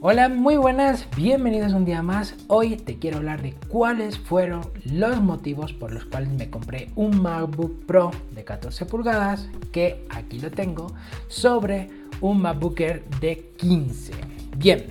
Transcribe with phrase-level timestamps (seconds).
[0.00, 2.36] Hola, muy buenas, bienvenidos un día más.
[2.46, 7.20] Hoy te quiero hablar de cuáles fueron los motivos por los cuales me compré un
[7.20, 10.94] MacBook Pro de 14 pulgadas, que aquí lo tengo,
[11.26, 11.90] sobre
[12.20, 14.12] un MacBook de 15.
[14.56, 14.84] Bien,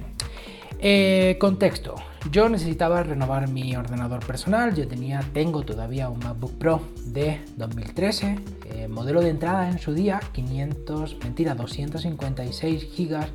[0.79, 1.95] eh, contexto.
[2.29, 4.75] Yo necesitaba renovar mi ordenador personal.
[4.75, 9.93] Yo tenía, tengo todavía un MacBook Pro de 2013, eh, modelo de entrada en su
[9.93, 13.25] día, 500, mentira, 256 GB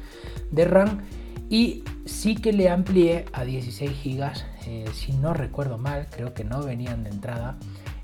[0.50, 1.00] de RAM
[1.53, 4.32] y sí que le amplié a 16 GB,
[4.67, 7.58] eh, si no recuerdo mal, creo que no venían de entrada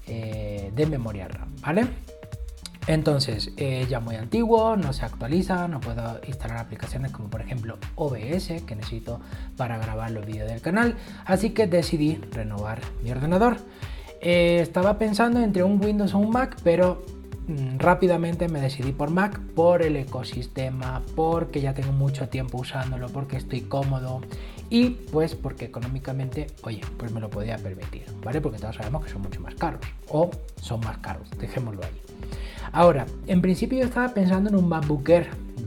[0.07, 1.87] eh, de memoria RAM, ¿vale?
[2.87, 7.79] Entonces, eh, ya muy antiguo, no se actualiza, no puedo instalar aplicaciones como por ejemplo
[7.95, 9.19] OBS que necesito
[9.57, 13.57] para grabar los vídeos del canal, así que decidí renovar mi ordenador.
[14.21, 17.03] estaba pensando entre un Windows o un Mac, pero
[17.79, 23.37] rápidamente me decidí por Mac por el ecosistema, porque ya tengo mucho tiempo usándolo, porque
[23.37, 24.21] estoy cómodo
[24.71, 28.41] y pues porque económicamente, oye, pues me lo podía permitir, ¿vale?
[28.41, 32.03] Porque todos sabemos que son mucho más caros o son más caros, dejémoslo ahí.
[32.73, 35.09] Ahora, en principio yo estaba pensando en un MacBook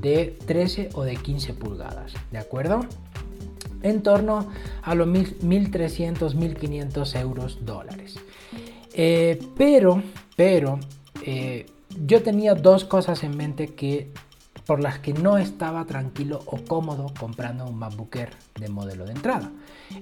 [0.02, 2.82] de 13 o de 15 pulgadas, ¿de acuerdo?
[3.82, 4.48] En torno
[4.84, 8.20] a los 1300, 1500 euros dólares.
[8.94, 10.04] Eh, pero,
[10.36, 10.80] pero,
[11.26, 11.66] eh,
[12.06, 14.12] yo tenía dos cosas en mente que
[14.66, 19.14] por las que no estaba tranquilo o cómodo comprando un MacBook Air de modelo de
[19.14, 19.52] entrada.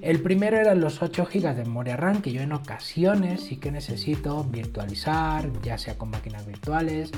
[0.01, 3.71] El primero eran los 8 GB de memoria RAM que yo en ocasiones sí que
[3.71, 7.11] necesito virtualizar, ya sea con máquinas virtuales,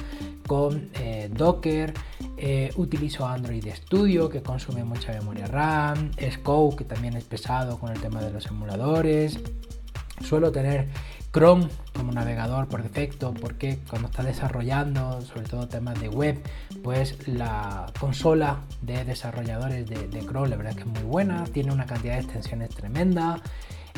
[0.47, 1.94] con eh, Docker,
[2.38, 7.91] eh, utilizo Android Studio que consume mucha memoria RAM, Scope que también es pesado con
[7.91, 9.39] el tema de los emuladores,
[10.23, 10.88] suelo tener
[11.33, 16.41] Chrome como navegador por defecto, porque cuando está desarrollando, sobre todo temas de web,
[16.83, 21.72] pues la consola de desarrolladores de, Chrome, la verdad es que es muy buena, tiene
[21.72, 23.41] una cantidad de extensiones tremenda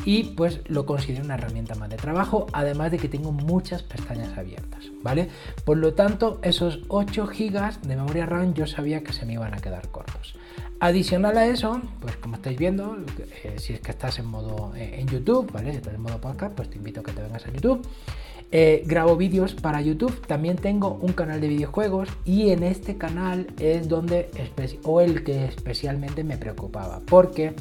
[0.04, 4.36] y pues lo considero una herramienta más de trabajo, además de que tengo muchas pestañas
[4.36, 5.28] abiertas, ¿vale?
[5.64, 9.54] Por lo tanto, esos 8 GB de memoria RAM yo sabía que se me iban
[9.54, 10.36] a quedar cortos.
[10.84, 12.98] Adicional a eso, pues como estáis viendo,
[13.42, 15.70] eh, si es que estás en modo eh, en YouTube, ¿vale?
[15.70, 17.80] Si estás en modo podcast, pues te invito a que te vengas a YouTube.
[18.52, 23.46] Eh, grabo vídeos para YouTube, también tengo un canal de videojuegos y en este canal
[23.58, 24.28] es donde,
[24.82, 27.54] o el que especialmente me preocupaba, porque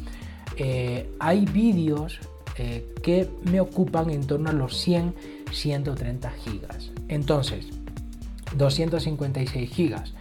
[1.17, 2.19] hay vídeos
[2.57, 5.15] que me ocupan en torno a los 100,
[5.49, 6.91] 130 gigas.
[7.07, 7.67] Entonces,
[8.57, 10.13] 256 gigas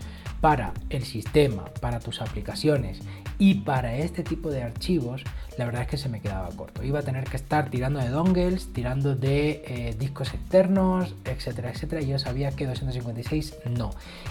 [0.42, 3.00] para el sistema, para tus aplicaciones
[3.38, 5.22] y para este tipo de archivos,
[5.58, 6.82] la verdad es que se me quedaba corto.
[6.82, 12.02] Iba a tener que estar tirando de dongles, tirando de eh, discos externos, etcétera, etcétera.
[12.02, 13.90] Y yo sabía que 256 no.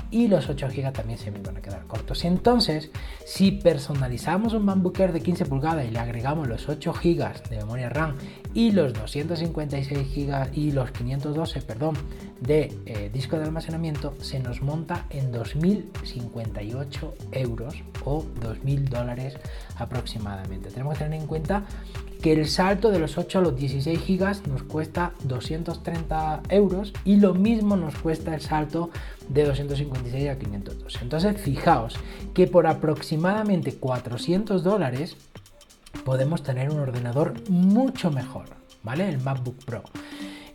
[0.10, 2.26] Y los 8 GB también se me iban a quedar cortos.
[2.26, 2.90] Entonces,
[3.26, 7.58] si personalizamos un MacBook Air de 15 pulgadas y le agregamos los 8 GB de
[7.58, 8.16] memoria RAM
[8.54, 11.96] y los 256 GB y los 512, perdón,
[12.40, 15.32] de eh, disco de almacenamiento, se nos monta en
[16.02, 17.76] 2.058 euros
[18.06, 19.36] o 2.000 dólares
[19.78, 20.70] aproximadamente.
[20.70, 21.66] Tenemos que tener en cuenta
[22.22, 27.18] que el salto de los 8 a los 16 gigas nos cuesta 230 euros y
[27.18, 28.92] lo mismo nos cuesta el salto
[29.28, 31.00] de 256 a 502.
[31.02, 31.96] Entonces fijaos
[32.34, 35.18] que por aproximadamente 400 dólares
[36.06, 38.46] podemos tener un ordenador mucho mejor,
[38.84, 39.10] ¿vale?
[39.10, 39.84] El MacBook Pro.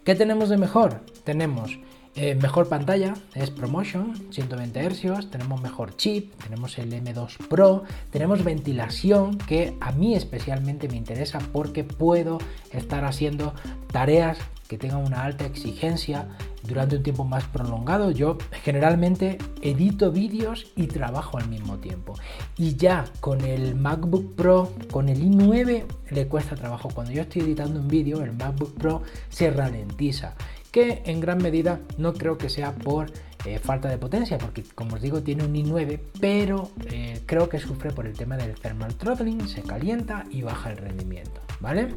[0.04, 1.00] ¿Qué tenemos de mejor?
[1.24, 1.78] Tenemos
[2.16, 8.43] eh, mejor pantalla, es ProMotion, 120 Hz, tenemos mejor chip, tenemos el M2 Pro, tenemos
[8.43, 12.38] ventilación que a mí especialmente me interesa porque puedo
[12.72, 13.53] estar haciendo
[13.93, 16.26] tareas que tengan una alta exigencia
[16.62, 18.10] durante un tiempo más prolongado.
[18.10, 22.15] Yo generalmente edito vídeos y trabajo al mismo tiempo.
[22.56, 26.88] Y ya con el MacBook Pro, con el i9, le cuesta trabajo.
[26.93, 30.34] Cuando yo estoy editando un vídeo, el MacBook Pro se ralentiza
[30.76, 33.10] que en gran medida no creo que sea por
[33.47, 37.59] eh, falta de potencia, porque como os digo tiene un i9, pero eh, creo que
[37.59, 41.94] sufre por el tema del thermal throttling, se calienta y baja el rendimiento, ¿vale?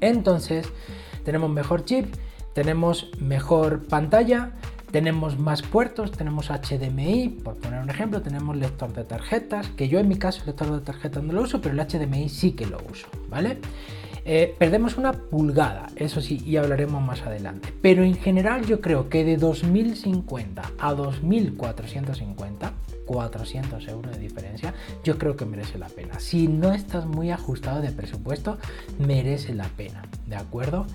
[0.00, 0.68] Entonces
[1.24, 2.14] tenemos mejor chip,
[2.54, 4.52] tenemos mejor pantalla,
[4.92, 9.98] tenemos más puertos, tenemos HDMI, por poner un ejemplo, tenemos lector de tarjetas, que yo
[9.98, 12.66] en mi caso el lector de tarjetas no lo uso, pero el HDMI sí que
[12.66, 13.58] lo uso, ¿vale?
[14.24, 17.72] Eh, perdemos una pulgada, eso sí, y hablaremos más adelante.
[17.80, 22.72] Pero en general yo creo que de 2050 a 2450,
[23.06, 26.20] 400 euros de diferencia, yo creo que merece la pena.
[26.20, 28.58] Si no estás muy ajustado de presupuesto,
[28.98, 30.86] merece la pena, ¿de acuerdo?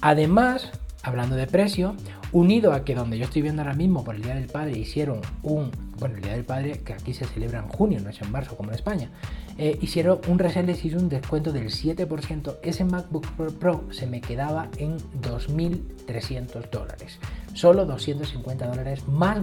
[0.00, 0.70] Además,
[1.02, 1.96] hablando de precio,
[2.32, 5.20] unido a que donde yo estoy viendo ahora mismo por el Día del Padre hicieron
[5.42, 8.30] un, bueno, el Día del Padre que aquí se celebra en junio, no es en
[8.30, 9.10] marzo como en España,
[9.58, 13.26] eh, hicieron un resell les hizo un descuento del 7%, ese MacBook
[13.58, 17.18] Pro se me quedaba en 2.300 dólares,
[17.54, 19.38] solo 250 dólares más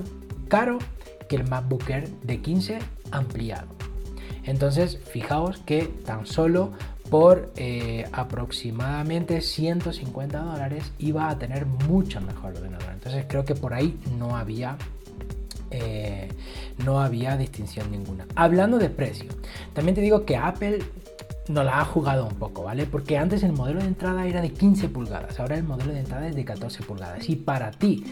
[0.48, 0.77] caro
[1.27, 2.80] que el MacBook Air de 15
[3.12, 3.68] ampliado.
[4.44, 6.71] Entonces, fijaos que tan solo
[7.09, 12.92] por eh, aproximadamente 150 dólares iba a tener mucho mejor ordenador.
[12.94, 14.77] Entonces creo que por ahí no había
[15.71, 16.30] eh,
[16.86, 18.25] no había distinción ninguna.
[18.36, 19.30] Hablando de precio,
[19.74, 20.80] también te digo que Apple
[21.50, 22.86] no la ha jugado un poco, ¿vale?
[22.86, 26.27] Porque antes el modelo de entrada era de 15 pulgadas, ahora el modelo de entrada
[26.27, 27.27] es de 14 pulgadas.
[27.30, 28.06] Y para ti,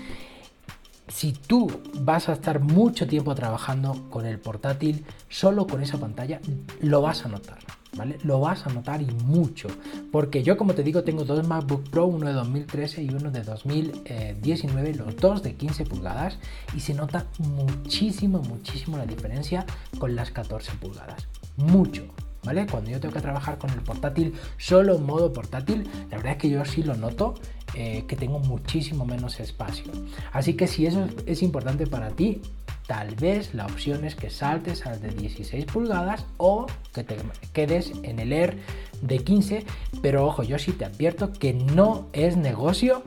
[1.08, 1.70] si tú
[2.00, 6.40] vas a estar mucho tiempo trabajando con el portátil, solo con esa pantalla,
[6.82, 7.60] lo vas a notar.
[7.96, 8.18] ¿Vale?
[8.24, 9.68] Lo vas a notar y mucho,
[10.12, 13.44] porque yo como te digo tengo dos MacBook Pro, uno de 2013 y uno de
[13.44, 16.38] 2019, los dos de 15 pulgadas
[16.76, 19.66] y se nota muchísimo, muchísimo la diferencia
[19.98, 21.28] con las 14 pulgadas,
[21.58, 22.04] mucho.
[22.44, 22.68] ¿Vale?
[22.68, 26.38] Cuando yo tengo que trabajar con el portátil solo en modo portátil, la verdad es
[26.38, 27.34] que yo sí lo noto
[27.74, 29.92] eh, que tengo muchísimo menos espacio.
[30.32, 32.42] Así que si eso es importante para ti,
[32.88, 37.18] tal vez la opción es que saltes al de 16 pulgadas o que te
[37.54, 38.58] quedes en el Air
[39.02, 39.66] de 15,
[40.02, 43.04] pero ojo, yo sí te advierto que no es negocio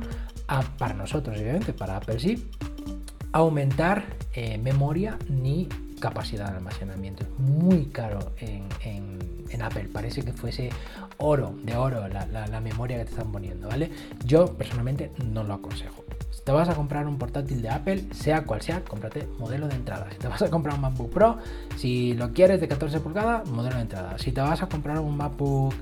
[0.78, 2.48] para nosotros, obviamente, para Apple sí,
[3.32, 5.68] aumentar eh, memoria ni
[5.98, 7.24] capacidad de almacenamiento.
[7.24, 8.68] Es muy caro en,
[9.60, 9.88] Apple.
[9.92, 10.70] Parece que fuese
[11.16, 13.90] oro, de oro, la, la, memoria que te están poniendo, ¿vale?
[14.24, 16.04] Yo personalmente no lo aconsejo.
[16.30, 19.74] Si te vas a comprar un portátil de Apple, sea cual sea, cómprate modelo de
[19.74, 20.06] entrada.
[20.12, 21.38] Si te vas a comprar un MacBook Pro,
[21.76, 24.16] si lo quieres de 14 pulgadas, modelo de entrada.
[24.18, 25.74] Si te vas a comprar un MacBook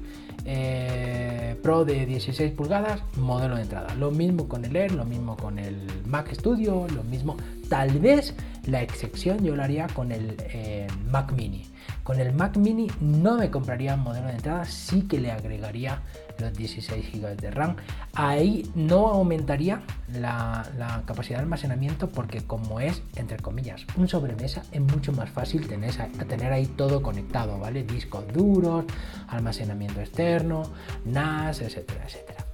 [0.49, 3.95] eh, Pro de 16 pulgadas, modelo de entrada.
[3.97, 5.77] Lo mismo con el Air, lo mismo con el
[6.07, 7.37] Mac Studio, lo mismo.
[7.69, 8.35] Tal vez
[8.67, 11.65] la excepción yo lo haría con el eh, Mac Mini.
[12.03, 16.03] Con el Mac Mini no me compraría un modelo de entrada, sí que le agregaría
[16.39, 17.77] los 16 GB de RAM.
[18.15, 19.83] Ahí no aumentaría
[20.13, 25.67] la, capacidad de almacenamiento porque como es, entre comillas, un sobremesa, es mucho más fácil
[25.67, 25.95] tener,
[26.29, 27.85] tener ahí todo conectado, ¿vale?
[27.85, 28.85] Discos duros,
[29.29, 30.63] almacenamiento externo,
[31.05, 32.45] NAS, etcétera, etcétera.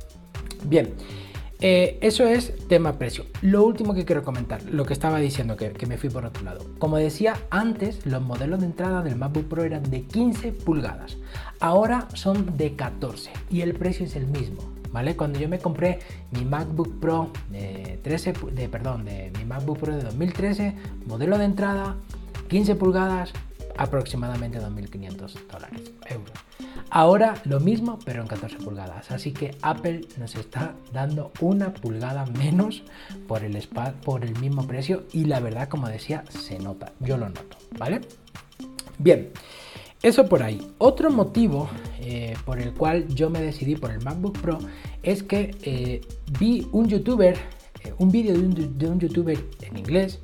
[0.65, 0.95] Bien.
[1.65, 3.25] Eh, eso es tema precio.
[3.41, 6.67] Lo último que quiero comentar, lo que estaba diciendo que, me fui por otro lado.
[6.81, 11.19] Como decía antes, los modelos de entrada del MacBook Pro eran de 15 pulgadas.
[11.61, 14.61] Ahora son de 14 y el precio es el mismo.
[14.91, 15.15] ¿Vale?
[15.15, 16.01] Cuando yo me compré
[16.33, 20.75] mi MacBook Pro de 13, de, perdón, de mi MacBook Pro de 2013,
[21.07, 21.95] modelo de entrada,
[22.49, 23.33] 15 pulgadas,
[23.77, 26.33] aproximadamente 2.500 dólares, euros.
[26.95, 29.11] Ahora lo mismo, pero en 14 pulgadas.
[29.11, 32.83] Así que Apple nos está dando una pulgada menos
[33.27, 33.67] por el,
[34.05, 35.05] por el mismo precio.
[35.11, 36.93] Y la verdad, como decía, se nota.
[37.01, 38.03] Yo lo noto, ¿vale?
[38.99, 39.31] Bien,
[40.03, 40.71] eso por ahí.
[40.77, 44.59] Otro motivo eh, por el cual yo me decidí por el MacBook Pro
[45.03, 46.03] es que eh,
[46.39, 47.39] vi un youtuber,
[47.85, 50.21] eh, un vídeo de de un youtuber en inglés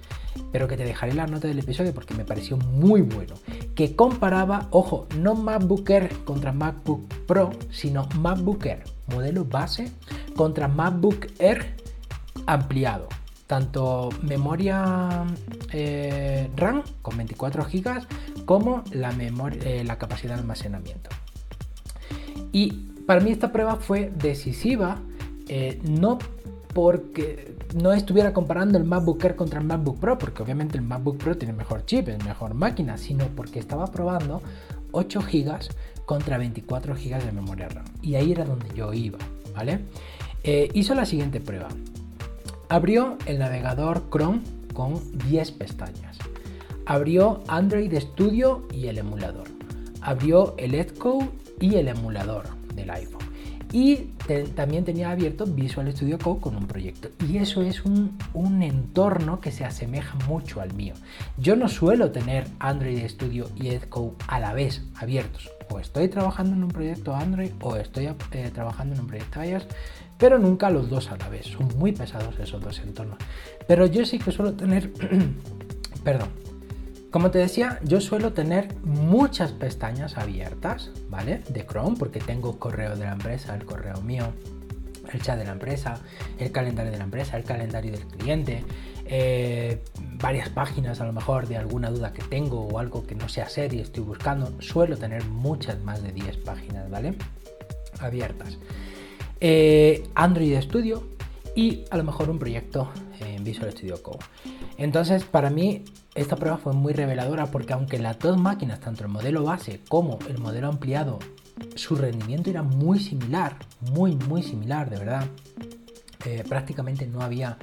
[0.53, 3.35] pero que te dejaré la nota del episodio porque me pareció muy bueno,
[3.79, 9.93] que comparaba, ojo, no MacBook Air contra MacBook Pro, sino MacBook Air, modelo base,
[10.35, 11.77] contra MacBook Air
[12.47, 13.07] ampliado.
[13.47, 15.25] Tanto memoria
[15.71, 21.11] eh, RAM con 24 GB como la, memoria, eh, la capacidad de almacenamiento.
[22.51, 22.73] Y
[23.07, 24.99] para mí esta prueba fue decisiva,
[25.47, 26.19] eh, no
[26.81, 31.19] porque no estuviera comparando el MacBook Air contra el MacBook Pro, porque obviamente el MacBook
[31.19, 34.43] Pro tiene mejor chip, es mejor máquina, sino porque estaba probando
[34.93, 35.59] 8 GB
[36.07, 37.85] contra 24 GB de memoria RAM.
[38.01, 39.19] Y ahí era donde yo iba,
[39.57, 39.81] ¿vale?
[40.45, 41.67] Eh, hizo la siguiente prueba.
[42.69, 44.43] Abrió el navegador Chrome
[44.73, 46.17] con 10 pestañas.
[46.87, 49.49] Abrió Android Studio y el emulador.
[50.01, 52.45] Abrió el Edcode y el emulador
[52.77, 53.28] del iPhone
[53.73, 53.97] y
[54.55, 57.11] también tenía abierto Visual Studio Code con un proyecto.
[57.29, 58.17] Y eso es un,
[58.63, 60.95] entorno que se asemeja mucho al mío.
[61.37, 65.51] Yo no suelo tener Android Studio y Edcode a la vez abiertos.
[65.71, 69.67] O estoy trabajando en un proyecto Android o estoy eh, trabajando en un proyecto iOS,
[70.17, 71.47] pero nunca los dos a la vez.
[71.47, 73.19] Son muy pesados esos dos entornos.
[73.67, 74.91] Pero yo sí que suelo tener,
[76.05, 76.31] perdón,
[77.19, 81.43] como te decía, yo suelo tener muchas pestañas abiertas, ¿vale?
[81.49, 84.33] De Chrome, porque tengo correo de la empresa, el correo mío,
[85.13, 86.01] el chat de la empresa,
[86.39, 88.63] el calendario de la empresa, el calendario del cliente,
[89.05, 89.83] eh,
[90.23, 93.75] varias páginas a lo mejor de alguna duda que tengo o algo que no hacer
[93.75, 94.53] y estoy buscando.
[94.63, 97.15] Suelo tener muchas más de 10 páginas, ¿vale?
[97.99, 98.59] Abiertas.
[99.41, 101.03] Eh, Android Studio
[101.57, 104.21] y a lo mejor un proyecto en Visual Studio Code.
[104.79, 109.09] Entonces, para mí, esta prueba fue muy reveladora porque aunque las dos máquinas, tanto el
[109.09, 111.19] modelo base como el modelo ampliado,
[111.75, 113.57] su rendimiento era muy similar,
[113.93, 115.27] muy, muy similar, de verdad.
[116.25, 117.59] Eh, prácticamente no había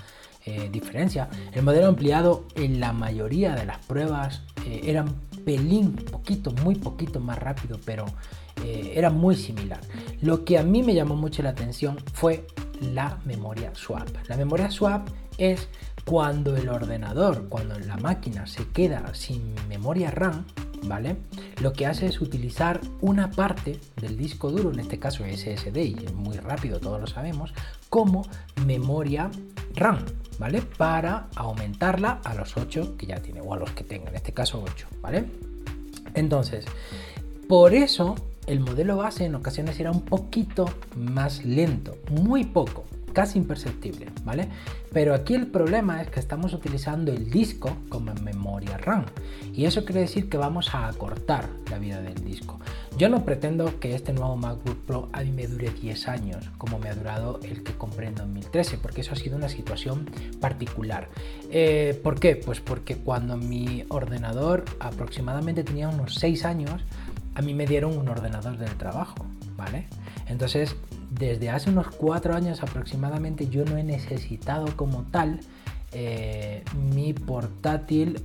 [0.46, 1.30] eh, diferencia.
[1.54, 6.76] El modelo ampliado en la mayoría de las pruebas eh, era un pelín, poquito, muy
[6.76, 8.06] poquito más rápido, pero
[8.66, 9.80] era muy similar.
[10.22, 12.48] Lo que a mí me llamó mucho la atención fue
[12.82, 14.08] la memoria swap.
[14.28, 15.08] La memoria swap
[15.38, 15.68] es
[16.06, 20.46] cuando el ordenador, cuando la máquina se queda sin memoria RAM,
[20.84, 21.18] ¿vale?
[21.62, 26.06] Lo que hace es utilizar una parte del disco duro, en este caso SSD, y
[26.06, 27.54] es muy rápido, todos lo sabemos,
[27.90, 28.28] como
[28.66, 29.32] memoria
[29.74, 30.00] RAM,
[30.38, 30.62] ¿vale?
[30.62, 34.34] Para aumentarla a los 8 que ya tiene, o a los que tenga, en este
[34.34, 35.26] caso 8, ¿vale?
[36.14, 36.66] Entonces,
[37.50, 38.16] por eso
[38.48, 40.66] el modelo base en ocasiones era un poquito
[40.96, 44.50] más lento, muy poco, casi imperceptible, ¿vale?
[44.92, 49.06] Pero aquí el problema es que estamos utilizando el disco como memoria RAM
[49.54, 52.60] y eso quiere decir que vamos a acortar la vida del disco.
[52.98, 56.78] Yo no pretendo que este nuevo MacBook Pro a mí me dure 10 años como
[56.78, 60.10] me ha durado el que compré en 2013 porque eso ha sido una situación
[60.42, 61.10] particular.
[61.52, 62.36] Eh, ¿Por qué?
[62.36, 66.82] Pues porque cuando mi ordenador aproximadamente tenía unos 6 años,
[67.34, 69.88] a mí me dieron un ordenador del trabajo, ¿vale?
[70.28, 70.76] Entonces
[71.18, 75.40] desde hace unos cuatro años aproximadamente yo no he necesitado como tal
[75.92, 78.22] eh, mi portátil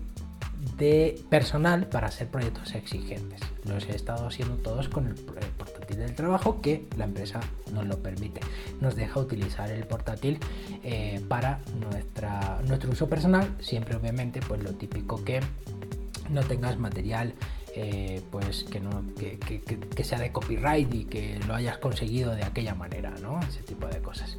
[0.76, 3.40] de personal para hacer proyectos exigentes.
[3.64, 7.40] Los he estado haciendo todos con el, portátil del trabajo que la empresa
[7.72, 8.40] nos lo permite.
[8.80, 10.38] Nos deja utilizar el portátil
[10.82, 15.40] eh, para nuestra, nuestro uso personal, siempre obviamente pues lo típico que
[16.28, 17.34] no tengas material
[17.74, 22.74] eh, pues que, no, que, sea de copyright y que lo hayas conseguido de aquella
[22.74, 23.40] manera, ¿no?
[23.40, 24.36] Ese tipo de cosas.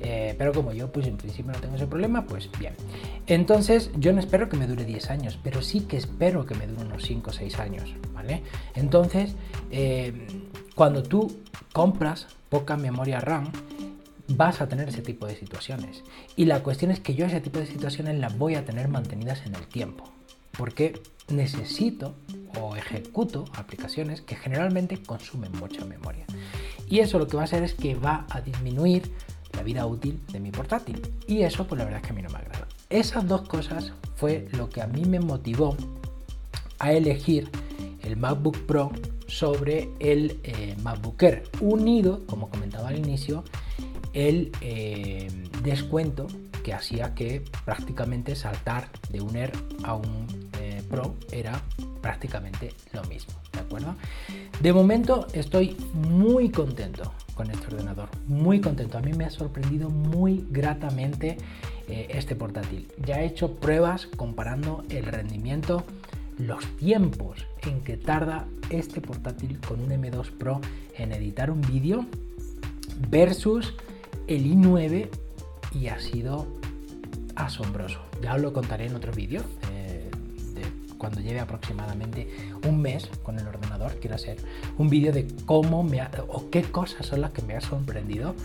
[0.00, 2.74] Eh, pero como yo, pues en principio no tengo ese problema, pues bien.
[3.26, 6.66] Entonces, yo no espero que me dure 10 años, pero sí que espero que me
[6.66, 8.42] dure unos 5 o 6 años, ¿vale?
[8.74, 9.36] Entonces,
[9.70, 10.26] eh,
[10.74, 11.40] cuando tú
[11.72, 13.52] compras poca memoria RAM,
[14.28, 16.02] vas a tener ese tipo de situaciones.
[16.36, 19.46] Y la cuestión es que yo ese tipo de situaciones las voy a tener mantenidas
[19.46, 20.10] en el tiempo.
[20.56, 22.14] Porque necesito
[22.60, 26.26] o ejecuto aplicaciones que generalmente consumen mucha memoria.
[26.88, 29.10] Y eso lo que va a hacer es que va a disminuir
[29.52, 31.00] la vida útil de mi portátil.
[31.26, 32.68] Y eso pues la verdad es que a mí no me agrada.
[32.90, 35.76] Esas dos cosas fue lo que a mí me motivó
[36.78, 37.48] a elegir
[38.02, 38.90] el MacBook Pro
[39.26, 43.44] sobre el eh, MacBook Air, unido, como comentaba al inicio,
[44.12, 45.30] el eh,
[45.62, 46.26] descuento
[46.62, 49.52] que hacía que prácticamente saltar de un Air
[49.84, 50.26] a un
[50.60, 51.60] eh, Pro era
[52.00, 53.94] prácticamente lo mismo, ¿de acuerdo?
[54.60, 58.98] De momento estoy muy contento con este ordenador, muy contento.
[58.98, 61.38] A mí me ha sorprendido muy gratamente
[61.88, 62.88] eh, este portátil.
[63.04, 65.84] Ya he hecho pruebas comparando el rendimiento,
[66.38, 70.60] los tiempos en que tarda este portátil con un M2 Pro
[70.96, 72.06] en editar un vídeo
[73.10, 73.74] versus
[74.26, 75.08] el i9
[75.74, 76.46] y ha sido
[77.34, 78.00] asombroso.
[78.22, 79.42] Ya os lo contaré en otro vídeo.
[79.72, 80.10] Eh,
[81.02, 82.28] cuando lleve aproximadamente
[82.64, 84.36] un mes con el ordenador, quiero hacer
[84.78, 88.36] un vídeo de cómo me ha, o qué cosas son las que me ha sorprendido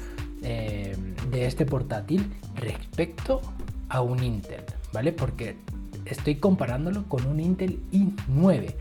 [0.41, 0.95] eh,
[1.29, 3.41] de este portátil respecto
[3.89, 5.11] a un Intel, ¿vale?
[5.11, 5.55] Porque
[6.05, 8.73] estoy comparándolo con un Intel i9,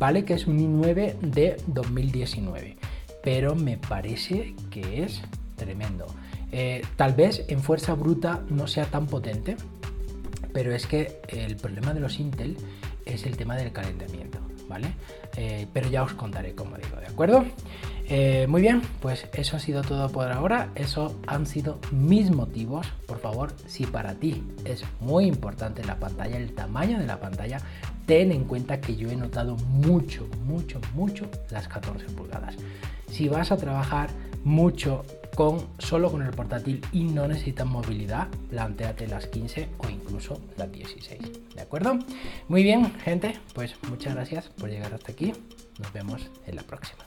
[0.00, 0.24] ¿vale?
[0.24, 2.76] Que es un i9 de 2019,
[3.22, 5.22] pero me parece que es
[5.54, 6.06] tremendo.
[6.52, 9.56] Eh, tal vez en fuerza bruta no sea tan potente,
[10.52, 12.56] pero es que el problema de los Intel
[13.06, 14.94] es el tema del calentamiento, ¿vale?
[15.36, 17.44] Eh, pero ya os contaré como digo, ¿de acuerdo?
[18.08, 20.70] Eh, muy bien, pues eso ha sido todo por ahora.
[20.74, 22.86] Eso han sido mis motivos.
[23.06, 27.60] Por favor, si para ti es muy importante la pantalla, el tamaño de la pantalla,
[28.04, 32.56] ten en cuenta que yo he notado mucho, mucho, mucho las 14 pulgadas.
[33.08, 34.10] Si vas a trabajar
[34.44, 35.04] mucho
[35.34, 40.70] con solo con el portátil y no necesitas movilidad, planteate las 15 o incluso las
[40.70, 41.20] 16.
[41.54, 41.98] ¿De acuerdo?
[42.48, 45.32] Muy bien, gente, pues muchas gracias por llegar hasta aquí.
[45.78, 47.04] Nos vemos en la próxima.